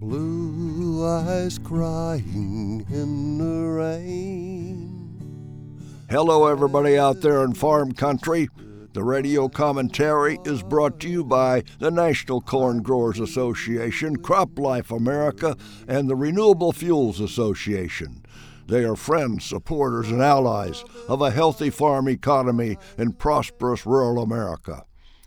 Blue 0.00 1.04
eyes 1.04 1.58
crying 1.58 2.86
in 2.88 3.38
the 3.38 3.66
rain. 3.68 5.18
Hello, 6.08 6.46
everybody 6.46 6.96
out 6.96 7.20
there 7.20 7.42
in 7.42 7.52
farm 7.52 7.90
country. 7.90 8.48
The 8.92 9.02
radio 9.02 9.48
commentary 9.48 10.38
is 10.44 10.62
brought 10.62 11.00
to 11.00 11.08
you 11.08 11.24
by 11.24 11.64
the 11.80 11.90
National 11.90 12.40
Corn 12.40 12.80
Growers 12.80 13.18
Association, 13.18 14.18
Crop 14.18 14.56
Life 14.56 14.92
America, 14.92 15.56
and 15.88 16.08
the 16.08 16.14
Renewable 16.14 16.72
Fuels 16.72 17.18
Association. 17.18 18.24
They 18.68 18.84
are 18.84 18.94
friends, 18.94 19.46
supporters, 19.46 20.12
and 20.12 20.22
allies 20.22 20.84
of 21.08 21.22
a 21.22 21.32
healthy 21.32 21.70
farm 21.70 22.08
economy 22.08 22.78
in 22.96 23.14
prosperous 23.14 23.84
rural 23.84 24.22
America. 24.22 24.84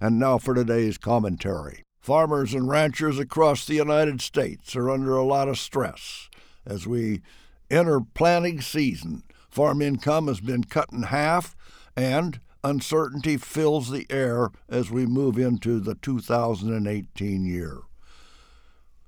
And 0.00 0.18
now 0.18 0.38
for 0.38 0.54
today's 0.54 0.96
commentary. 0.96 1.84
Farmers 2.04 2.52
and 2.52 2.68
ranchers 2.68 3.18
across 3.18 3.64
the 3.64 3.76
United 3.76 4.20
States 4.20 4.76
are 4.76 4.90
under 4.90 5.16
a 5.16 5.24
lot 5.24 5.48
of 5.48 5.58
stress 5.58 6.28
as 6.66 6.86
we 6.86 7.22
enter 7.70 7.98
planting 7.98 8.60
season. 8.60 9.22
Farm 9.48 9.80
income 9.80 10.26
has 10.26 10.38
been 10.38 10.64
cut 10.64 10.92
in 10.92 11.04
half, 11.04 11.56
and 11.96 12.40
uncertainty 12.62 13.38
fills 13.38 13.90
the 13.90 14.06
air 14.10 14.50
as 14.68 14.90
we 14.90 15.06
move 15.06 15.38
into 15.38 15.80
the 15.80 15.94
2018 15.94 17.46
year. 17.46 17.78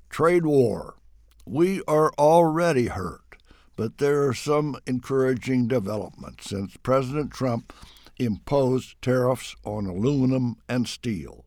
Trade 0.09 0.47
war. 0.47 0.95
We 1.45 1.83
are 1.87 2.15
already 2.19 2.87
hurt, 2.87 3.37
but 3.77 3.99
there 3.99 4.27
are 4.27 4.33
some 4.33 4.75
encouraging 4.87 5.69
developments 5.69 6.49
since 6.49 6.79
President 6.79 7.31
Trump 7.31 7.75
imposed 8.19 9.03
tariffs 9.03 9.55
on 9.67 9.85
aluminum 9.85 10.57
and 10.67 10.89
steel. 10.89 11.46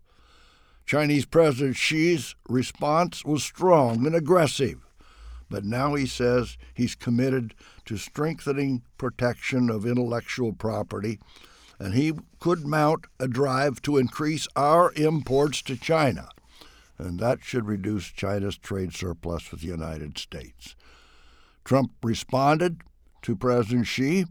Chinese 0.90 1.26
President 1.26 1.78
Xi's 1.78 2.34
response 2.48 3.24
was 3.24 3.44
strong 3.44 4.08
and 4.08 4.16
aggressive, 4.16 4.80
but 5.48 5.64
now 5.64 5.94
he 5.94 6.08
says 6.08 6.58
he's 6.74 6.96
committed 6.96 7.54
to 7.86 7.96
strengthening 7.96 8.82
protection 8.98 9.70
of 9.70 9.86
intellectual 9.86 10.52
property 10.52 11.20
and 11.78 11.94
he 11.94 12.14
could 12.40 12.66
mount 12.66 13.06
a 13.20 13.28
drive 13.28 13.84
to 13.84 13.98
increase 13.98 14.48
our 14.56 14.92
imports 14.94 15.62
to 15.62 15.78
China, 15.78 16.28
and 16.98 17.20
that 17.20 17.44
should 17.44 17.68
reduce 17.68 18.08
China's 18.08 18.58
trade 18.58 18.92
surplus 18.92 19.52
with 19.52 19.62
the 19.62 19.68
United 19.68 20.18
States. 20.18 20.76
Trump 21.64 21.92
responded 22.02 22.82
to 23.22 23.36
President 23.36 23.86
Xi, 23.86 24.26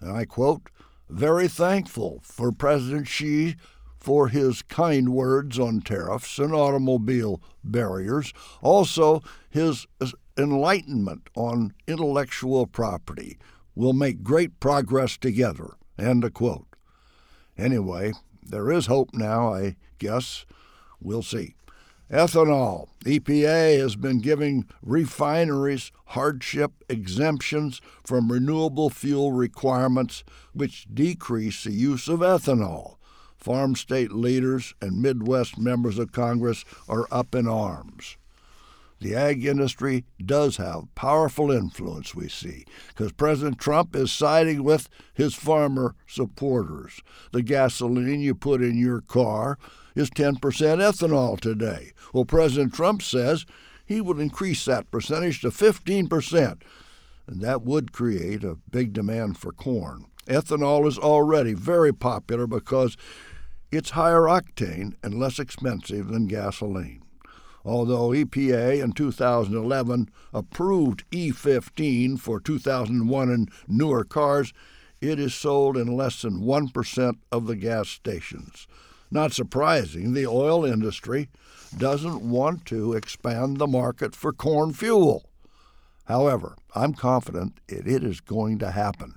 and 0.00 0.10
I 0.10 0.24
quote, 0.24 0.70
very 1.08 1.46
thankful 1.46 2.18
for 2.24 2.50
President 2.50 3.06
Xi 3.06 3.54
for 3.98 4.28
his 4.28 4.62
kind 4.62 5.10
words 5.10 5.58
on 5.58 5.80
tariffs 5.80 6.38
and 6.38 6.54
automobile 6.54 7.42
barriers, 7.64 8.32
also 8.62 9.22
his 9.50 9.86
enlightenment 10.36 11.28
on 11.34 11.74
intellectual 11.86 12.66
property. 12.66 13.38
We'll 13.74 13.92
make 13.92 14.22
great 14.22 14.60
progress 14.60 15.16
together. 15.16 15.74
End 15.98 16.24
of 16.24 16.34
quote. 16.34 16.66
Anyway, 17.56 18.12
there 18.42 18.70
is 18.70 18.86
hope 18.86 19.10
now, 19.12 19.52
I 19.52 19.76
guess. 19.98 20.46
We'll 21.00 21.22
see. 21.22 21.54
Ethanol. 22.10 22.88
EPA 23.04 23.78
has 23.78 23.94
been 23.94 24.20
giving 24.20 24.64
refineries 24.80 25.92
hardship 26.06 26.72
exemptions 26.88 27.82
from 28.02 28.32
renewable 28.32 28.88
fuel 28.88 29.32
requirements, 29.32 30.24
which 30.54 30.86
decrease 30.92 31.64
the 31.64 31.72
use 31.72 32.08
of 32.08 32.20
ethanol. 32.20 32.97
Farm 33.38 33.74
state 33.76 34.12
leaders 34.12 34.74
and 34.82 35.00
Midwest 35.00 35.58
members 35.58 35.98
of 35.98 36.12
Congress 36.12 36.64
are 36.88 37.06
up 37.10 37.34
in 37.34 37.48
arms 37.48 38.16
the 39.00 39.14
ag 39.14 39.44
industry 39.44 40.04
does 40.24 40.56
have 40.56 40.92
powerful 40.94 41.50
influence, 41.50 42.14
we 42.14 42.28
see, 42.28 42.64
because 42.88 43.12
President 43.12 43.58
Trump 43.58 43.94
is 43.94 44.10
siding 44.10 44.64
with 44.64 44.88
his 45.14 45.34
farmer 45.34 45.94
supporters. 46.06 47.00
The 47.32 47.42
gasoline 47.42 48.20
you 48.20 48.34
put 48.34 48.62
in 48.62 48.76
your 48.76 49.00
car 49.00 49.58
is 49.94 50.10
10% 50.10 50.38
ethanol 50.38 51.38
today. 51.38 51.92
Well, 52.12 52.24
President 52.24 52.74
Trump 52.74 53.02
says 53.02 53.46
he 53.84 54.00
will 54.00 54.20
increase 54.20 54.64
that 54.64 54.90
percentage 54.90 55.40
to 55.42 55.48
15%, 55.50 56.62
and 57.26 57.40
that 57.40 57.62
would 57.62 57.92
create 57.92 58.42
a 58.42 58.58
big 58.70 58.92
demand 58.92 59.38
for 59.38 59.52
corn. 59.52 60.06
Ethanol 60.26 60.86
is 60.86 60.98
already 60.98 61.54
very 61.54 61.92
popular 61.92 62.46
because 62.46 62.96
it's 63.70 63.90
higher 63.90 64.22
octane 64.22 64.94
and 65.02 65.18
less 65.18 65.38
expensive 65.38 66.08
than 66.08 66.26
gasoline 66.26 67.02
although 67.68 68.08
EPA 68.08 68.82
in 68.82 68.92
2011 68.92 70.08
approved 70.32 71.04
E15 71.10 72.18
for 72.18 72.40
2001 72.40 73.30
and 73.30 73.50
newer 73.68 74.04
cars, 74.04 74.52
it 75.00 75.20
is 75.20 75.34
sold 75.34 75.76
in 75.76 75.96
less 75.96 76.22
than 76.22 76.40
1% 76.40 77.18
of 77.30 77.46
the 77.46 77.56
gas 77.56 77.88
stations. 77.88 78.66
Not 79.10 79.32
surprising, 79.32 80.12
the 80.12 80.26
oil 80.26 80.64
industry 80.64 81.28
doesn't 81.76 82.22
want 82.22 82.64
to 82.66 82.94
expand 82.94 83.58
the 83.58 83.66
market 83.66 84.16
for 84.16 84.32
corn 84.32 84.72
fuel. 84.72 85.28
However, 86.04 86.56
I'm 86.74 86.94
confident 86.94 87.60
it, 87.68 87.86
is 87.86 88.20
going 88.20 88.58
to 88.60 88.70
happen. 88.70 89.14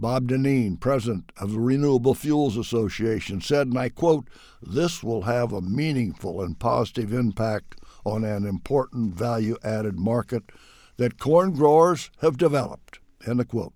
Bob 0.00 0.28
Dinneen, 0.28 0.80
president 0.80 1.30
of 1.36 1.52
the 1.52 1.60
Renewable 1.60 2.14
Fuels 2.14 2.56
Association, 2.56 3.42
said, 3.42 3.66
and 3.66 3.78
I 3.78 3.90
quote, 3.90 4.26
This 4.62 5.02
will 5.02 5.22
have 5.22 5.52
a 5.52 5.60
meaningful 5.60 6.40
and 6.40 6.58
positive 6.58 7.12
impact 7.12 7.76
on 8.06 8.24
an 8.24 8.46
important 8.46 9.14
value 9.14 9.58
added 9.62 9.98
market 9.98 10.44
that 10.96 11.18
corn 11.18 11.52
growers 11.52 12.10
have 12.22 12.38
developed. 12.38 12.98
End 13.26 13.42
of 13.42 13.48
quote. 13.48 13.74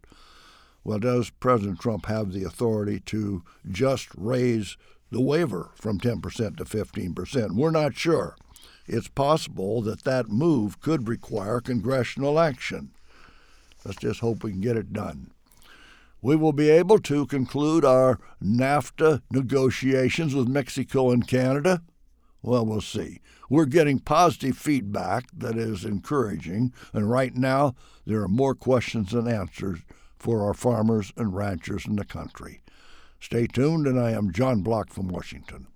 Well, 0.83 0.99
does 0.99 1.29
President 1.29 1.79
Trump 1.79 2.07
have 2.07 2.33
the 2.33 2.45
authority 2.45 3.01
to 3.01 3.43
just 3.71 4.09
raise 4.17 4.79
the 5.11 5.21
waiver 5.21 5.73
from 5.75 6.01
10% 6.01 6.57
to 6.57 6.65
15%? 6.65 7.51
We're 7.51 7.71
not 7.71 7.97
sure. 7.97 8.35
It's 8.87 9.09
possible 9.09 9.83
that 9.83 10.05
that 10.05 10.31
move 10.31 10.81
could 10.81 11.07
require 11.07 11.61
congressional 11.61 12.41
action. 12.41 12.93
Let's 13.85 13.99
just 13.99 14.21
hope 14.21 14.43
we 14.43 14.53
can 14.53 14.63
get 14.63 14.79
it 14.79 14.95
done 14.95 15.34
we 16.25 16.35
will 16.35 16.55
be 16.55 16.71
able 16.71 16.99
to 16.99 17.27
conclude 17.27 17.85
our 17.85 18.19
NAFTA 18.43 19.21
negotiations 19.31 20.35
with 20.35 20.49
Mexico 20.49 21.11
and 21.11 21.29
Canada? 21.29 21.83
Well, 22.41 22.65
we'll 22.65 22.81
see. 22.81 23.21
We're 23.51 23.67
getting 23.67 23.99
positive 23.99 24.57
feedback 24.57 25.27
that 25.37 25.59
is 25.59 25.85
encouraging, 25.85 26.73
and 26.95 27.11
right 27.11 27.35
now 27.35 27.75
there 28.07 28.23
are 28.23 28.29
more 28.29 28.55
questions 28.55 29.11
than 29.11 29.29
answers 29.29 29.81
for 30.19 30.43
our 30.43 30.55
farmers 30.55 31.13
and 31.15 31.37
ranchers 31.37 31.85
in 31.85 31.97
the 31.97 32.07
country. 32.07 32.63
Stay 33.21 33.47
tuned, 33.47 33.87
and 33.87 34.01
I 34.01 34.13
am 34.13 34.33
John 34.33 34.63
Block 34.63 34.95
from 34.95 35.09
Washington. 35.09 35.67